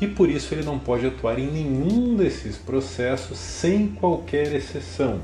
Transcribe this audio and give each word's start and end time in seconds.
e 0.00 0.08
por 0.08 0.28
isso 0.28 0.52
ele 0.52 0.64
não 0.64 0.80
pode 0.80 1.06
atuar 1.06 1.38
em 1.38 1.46
nenhum 1.46 2.16
desses 2.16 2.56
processos 2.56 3.38
sem 3.38 3.86
qualquer 3.86 4.52
exceção. 4.52 5.20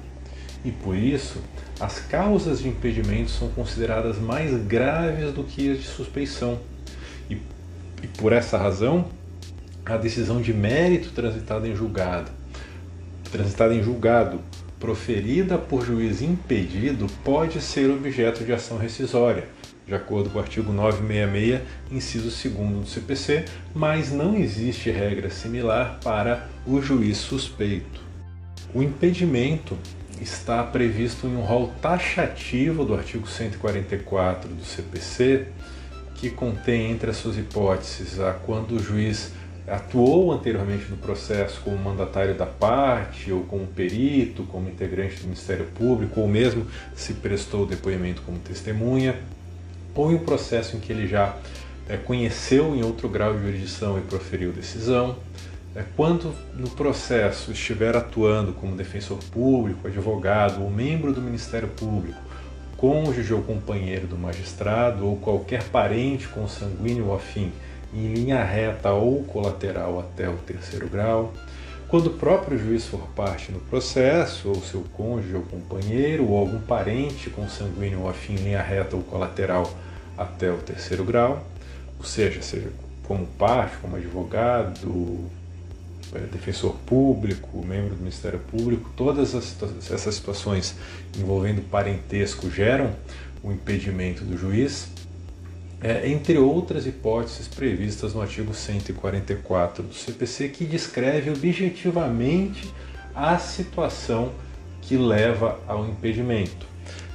E 0.65 0.71
por 0.71 0.95
isso, 0.95 1.39
as 1.81 1.99
causas 1.99 2.61
de 2.61 2.69
impedimento 2.69 3.33
são 3.33 3.49
consideradas 3.49 4.19
mais 4.19 4.55
graves 4.67 5.33
do 5.33 5.43
que 5.43 5.69
as 5.69 5.79
de 5.79 5.89
suspeição. 5.89 6.61
E, 8.03 8.07
por 8.07 8.33
essa 8.33 8.59
razão, 8.59 9.07
a 9.85 9.97
decisão 9.97 10.41
de 10.41 10.53
mérito 10.53 11.11
transitada 11.11 11.67
em 11.69 11.75
julgado 11.75 12.31
transitada 13.33 13.75
em 13.75 13.83
julgado, 13.83 14.41
proferida 14.79 15.57
por 15.57 15.85
juiz 15.85 16.21
impedido, 16.21 17.07
pode 17.25 17.61
ser 17.63 17.91
objeto 17.91 18.45
de 18.45 18.53
ação 18.53 18.77
rescisória, 18.77 19.49
de 19.87 19.95
acordo 19.95 20.29
com 20.29 20.39
o 20.39 20.43
artigo 20.43 20.71
966, 20.71 21.63
inciso 21.91 22.25
2 22.25 22.83
do 22.83 22.87
CPC, 22.87 23.47
mas 23.75 24.13
não 24.13 24.37
existe 24.37 24.91
regra 24.91 25.31
similar 25.31 25.99
para 26.05 26.47
o 26.67 26.81
juiz 26.83 27.17
suspeito. 27.17 28.03
O 28.75 28.83
impedimento 28.83 29.79
está 30.21 30.63
previsto 30.63 31.27
em 31.27 31.37
um 31.37 31.43
rol 31.43 31.73
taxativo 31.81 32.85
do 32.85 32.95
artigo 32.95 33.27
144 33.27 34.49
do 34.49 34.65
CPC, 34.65 35.47
que 36.23 36.31
contém 36.31 36.93
entre 36.93 37.11
as 37.11 37.17
suas 37.17 37.37
hipóteses 37.37 38.21
a 38.21 38.33
quando 38.33 38.77
o 38.77 38.79
juiz 38.79 39.33
atuou 39.67 40.31
anteriormente 40.31 40.85
no 40.89 40.97
processo 40.97 41.61
como 41.63 41.77
mandatário 41.77 42.33
da 42.33 42.47
parte, 42.47 43.33
ou 43.33 43.43
como 43.43 43.67
perito, 43.67 44.45
como 44.45 44.69
integrante 44.69 45.17
do 45.17 45.25
Ministério 45.25 45.67
Público, 45.75 46.21
ou 46.21 46.29
mesmo 46.29 46.65
se 46.95 47.15
prestou 47.15 47.67
depoimento 47.67 48.23
como 48.23 48.39
testemunha, 48.39 49.19
ou 49.97 50.13
em 50.13 50.15
um 50.15 50.21
processo 50.21 50.77
em 50.77 50.79
que 50.79 50.93
ele 50.93 51.09
já 51.09 51.35
é, 51.89 51.97
conheceu 51.97 52.73
em 52.77 52.85
outro 52.85 53.09
grau 53.09 53.35
de 53.35 53.43
jurisdição 53.43 53.99
e 53.99 54.03
proferiu 54.03 54.53
decisão. 54.53 55.17
É, 55.75 55.83
quando 55.97 56.33
no 56.55 56.71
processo 56.71 57.51
estiver 57.51 57.97
atuando 57.97 58.53
como 58.53 58.77
defensor 58.77 59.19
público, 59.33 59.89
advogado 59.89 60.63
ou 60.63 60.71
membro 60.71 61.13
do 61.13 61.21
Ministério 61.21 61.67
Público, 61.67 62.22
cônjuge 62.83 63.33
ou 63.33 63.41
companheiro 63.41 64.09
do 64.09 64.19
magistrado 64.19 65.07
ou 65.07 65.17
qualquer 65.17 65.63
parente 65.63 66.27
consanguíneo 66.27 67.11
ou 67.11 67.15
afim 67.15 67.53
em 67.95 68.13
linha 68.13 68.43
reta 68.43 68.91
ou 68.91 69.23
colateral 69.23 70.01
até 70.01 70.29
o 70.29 70.35
terceiro 70.39 70.89
grau. 70.89 71.33
Quando 71.87 72.07
o 72.07 72.15
próprio 72.15 72.59
juiz 72.59 72.85
for 72.85 73.07
parte 73.15 73.53
no 73.53 73.61
processo, 73.61 74.49
ou 74.49 74.57
seu 74.57 74.81
cônjuge 74.95 75.37
ou 75.37 75.43
companheiro, 75.43 76.29
ou 76.29 76.37
algum 76.37 76.59
parente 76.59 77.31
consanguíneo 77.31 78.01
ou 78.01 78.11
afim 78.11 78.33
em 78.33 78.39
linha 78.39 78.63
reta 78.63 78.97
ou 78.97 79.03
colateral 79.05 79.73
até 80.19 80.51
o 80.51 80.57
terceiro 80.57 81.05
grau, 81.05 81.47
ou 82.01 82.05
seja, 82.05 82.43
seja 82.43 82.73
como 83.07 83.27
parte, 83.27 83.77
como 83.77 83.95
advogado, 83.95 85.31
defensor 86.21 86.75
público, 86.87 87.65
membro 87.65 87.95
do 87.95 88.01
Ministério 88.01 88.39
Público, 88.39 88.91
todas 88.97 89.35
essas 89.35 90.15
situações 90.15 90.75
envolvendo 91.19 91.63
parentesco 91.71 92.51
geram 92.51 92.95
o 93.43 93.51
impedimento 93.51 94.25
do 94.25 94.37
juiz 94.37 94.89
é, 95.83 96.09
entre 96.09 96.39
outras 96.39 96.87
hipóteses 96.87 97.49
previstas 97.49 98.15
no 98.15 98.23
artigo 98.23 98.55
144 98.55 99.83
do 99.83 99.95
CPC, 99.95 100.49
que 100.51 100.65
descreve 100.65 101.31
objetivamente 101.31 102.73
a 103.15 103.37
situação 103.37 104.33
que 104.81 104.97
leva 104.97 105.59
ao 105.67 105.85
impedimento. 105.89 106.67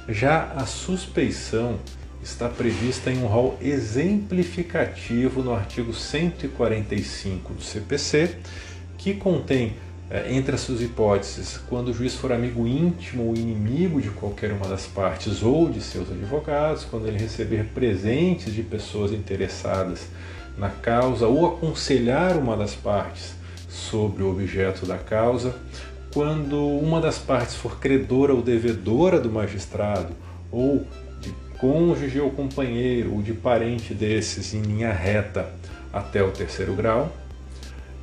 Já 0.08 0.52
a 0.52 0.66
suspeição 0.66 1.78
está 2.22 2.48
prevista 2.48 3.10
em 3.10 3.22
um 3.22 3.26
rol 3.26 3.56
exemplificativo 3.60 5.42
no 5.42 5.54
artigo 5.54 5.94
145 5.94 7.54
do 7.54 7.62
CPC, 7.62 8.36
que 8.98 9.14
contém 9.14 9.74
é, 10.10 10.34
entre 10.34 10.54
as 10.54 10.62
suas 10.62 10.80
hipóteses, 10.80 11.60
quando 11.68 11.88
o 11.88 11.94
juiz 11.94 12.14
for 12.14 12.32
amigo 12.32 12.66
íntimo 12.66 13.28
ou 13.28 13.34
inimigo 13.34 14.00
de 14.00 14.08
qualquer 14.10 14.52
uma 14.52 14.66
das 14.66 14.86
partes 14.86 15.42
ou 15.42 15.70
de 15.70 15.80
seus 15.80 16.10
advogados, 16.10 16.84
quando 16.84 17.06
ele 17.06 17.18
receber 17.18 17.66
presentes 17.74 18.54
de 18.54 18.62
pessoas 18.62 19.12
interessadas 19.12 20.06
na 20.56 20.70
causa 20.70 21.26
ou 21.26 21.46
aconselhar 21.46 22.36
uma 22.36 22.56
das 22.56 22.74
partes 22.74 23.34
sobre 23.68 24.22
o 24.22 24.30
objeto 24.30 24.86
da 24.86 24.96
causa, 24.96 25.54
quando 26.12 26.66
uma 26.66 27.00
das 27.00 27.18
partes 27.18 27.54
for 27.54 27.78
credora 27.78 28.32
ou 28.34 28.42
devedora 28.42 29.20
do 29.20 29.30
magistrado 29.30 30.14
ou 30.50 30.86
de 31.20 31.32
cônjuge 31.58 32.18
ou 32.18 32.30
companheiro 32.30 33.12
ou 33.12 33.22
de 33.22 33.34
parente 33.34 33.92
desses 33.92 34.54
em 34.54 34.62
linha 34.62 34.90
reta 34.90 35.52
até 35.92 36.22
o 36.22 36.30
terceiro 36.30 36.74
grau, 36.74 37.12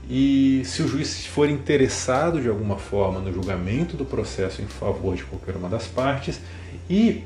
e 0.09 0.61
se 0.65 0.83
o 0.83 0.87
juiz 0.87 1.25
for 1.25 1.49
interessado 1.49 2.41
de 2.41 2.47
alguma 2.47 2.77
forma 2.77 3.19
no 3.19 3.33
julgamento 3.33 3.97
do 3.97 4.05
processo 4.05 4.61
em 4.61 4.67
favor 4.67 5.15
de 5.15 5.23
qualquer 5.23 5.55
uma 5.55 5.67
das 5.67 5.87
partes 5.87 6.39
e 6.89 7.23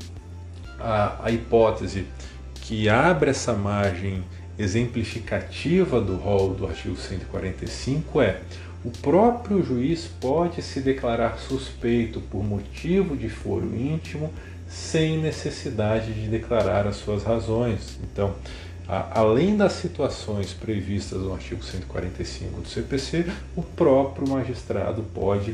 a, 0.78 1.26
a 1.26 1.30
hipótese 1.30 2.06
que 2.54 2.88
abre 2.88 3.30
essa 3.30 3.52
margem 3.52 4.24
exemplificativa 4.58 6.00
do 6.00 6.16
rol 6.16 6.54
do 6.54 6.66
artigo 6.66 6.96
145 6.96 8.20
é 8.22 8.40
o 8.82 8.90
próprio 8.90 9.62
juiz 9.62 10.08
pode 10.20 10.62
se 10.62 10.80
declarar 10.80 11.38
suspeito 11.38 12.20
por 12.20 12.42
motivo 12.42 13.14
de 13.14 13.28
foro 13.28 13.66
íntimo 13.76 14.32
sem 14.66 15.18
necessidade 15.18 16.14
de 16.14 16.28
declarar 16.28 16.86
as 16.86 16.96
suas 16.96 17.24
razões. 17.24 17.98
Então, 18.02 18.34
além 19.12 19.56
das 19.56 19.74
situações 19.74 20.52
previstas 20.52 21.20
no 21.20 21.32
artigo 21.32 21.62
145 21.62 22.60
do 22.60 22.68
CPC, 22.68 23.26
o 23.56 23.62
próprio 23.62 24.28
magistrado 24.28 25.04
pode 25.14 25.52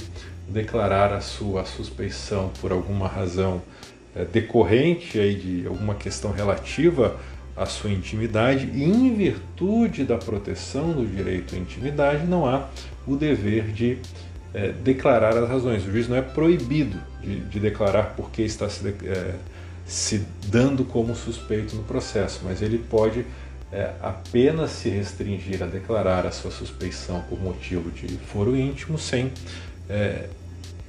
declarar 0.49 1.13
a 1.13 1.21
sua 1.21 1.65
suspeição 1.65 2.51
por 2.61 2.73
alguma 2.73 3.07
razão 3.07 3.61
é, 4.15 4.25
decorrente 4.25 5.19
aí 5.19 5.35
de 5.35 5.67
alguma 5.67 5.95
questão 5.95 6.33
relativa 6.33 7.17
à 7.55 7.67
sua 7.67 7.91
intimidade 7.91 8.71
e 8.73 8.85
em 8.85 9.15
virtude 9.15 10.05
da 10.05 10.17
proteção 10.17 10.93
do 10.93 11.07
direito 11.07 11.55
à 11.55 11.59
intimidade 11.59 12.27
não 12.27 12.47
há 12.47 12.69
o 13.07 13.17
dever 13.17 13.65
de 13.65 13.99
é, 14.55 14.73
declarar 14.73 15.37
as 15.37 15.49
razões. 15.49 15.87
O 15.87 15.91
juiz 15.91 16.09
não 16.09 16.17
é 16.17 16.23
proibido 16.23 16.99
de, 17.21 17.41
de 17.41 17.61
declarar 17.61 18.15
porque 18.17 18.41
está 18.43 18.69
se, 18.71 18.89
é, 18.89 19.35
se 19.87 20.27
dando 20.49 20.85
como 20.85 21.15
suspeito 21.15 21.77
no 21.77 21.85
processo, 21.85 22.41
mas 22.43 22.61
ele 22.61 22.79
pode 22.79 23.25
é, 23.73 23.93
apenas 24.03 24.71
se 24.71 24.89
restringir 24.89 25.63
a 25.63 25.67
declarar 25.67 26.27
a 26.27 26.33
sua 26.33 26.51
suspeição 26.51 27.21
por 27.29 27.41
motivo 27.41 27.91
de 27.91 28.09
foro 28.19 28.57
íntimo, 28.57 28.99
sem 28.99 29.33
é, 29.89 30.29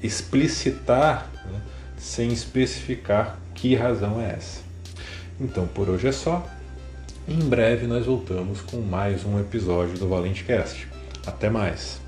explicitar, 0.01 1.29
né, 1.45 1.61
sem 1.97 2.31
especificar 2.31 3.37
que 3.53 3.75
razão 3.75 4.19
é 4.21 4.31
essa. 4.31 4.61
Então 5.39 5.67
por 5.67 5.89
hoje 5.89 6.07
é 6.07 6.11
só. 6.11 6.47
Em 7.27 7.39
breve 7.39 7.85
nós 7.85 8.05
voltamos 8.05 8.61
com 8.61 8.77
mais 8.77 9.25
um 9.25 9.39
episódio 9.39 9.97
do 9.97 10.07
Valente 10.07 10.43
Cast. 10.43 10.87
Até 11.25 11.49
mais! 11.49 12.06